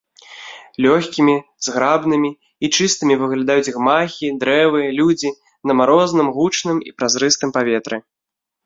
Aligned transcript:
Лёгкімі, 0.85 1.35
зграбнымі 1.65 2.31
і 2.67 2.71
чыстымі 2.77 3.19
выглядаюць 3.21 3.73
гмахі, 3.77 4.33
дрэвы, 4.45 4.81
людзі 5.03 5.29
на 5.71 5.81
марозным 5.83 6.27
гучным 6.41 6.77
і 6.89 7.01
празрыстым 7.01 7.49
паветры. 7.61 7.97